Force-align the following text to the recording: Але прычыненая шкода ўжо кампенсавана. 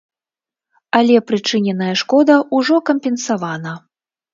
Але 1.01 1.21
прычыненая 1.29 1.93
шкода 2.05 2.41
ўжо 2.59 2.85
кампенсавана. 2.93 3.81